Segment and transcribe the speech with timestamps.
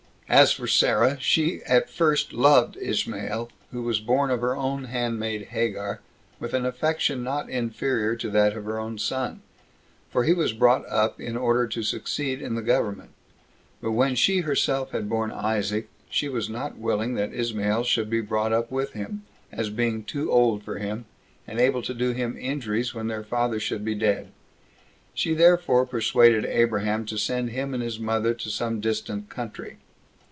[0.33, 0.37] 3.
[0.37, 5.47] As for Sarah, she at first loved Ismael, who was born of her own handmaid
[5.47, 5.99] Hagar,
[6.39, 9.41] with an affection not inferior to that of her own son,
[10.09, 13.09] for he was brought up in order to succeed in the government;
[13.81, 18.21] but when she herself had borne Isaac, she was not willing that Ismael should be
[18.21, 21.03] brought up with him, as being too old for him,
[21.45, 24.29] and able to do him injuries when their father should be dead;
[25.13, 29.79] she therefore persuaded Abraham to send him and his mother to some distant country.